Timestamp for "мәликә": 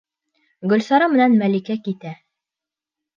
1.41-1.75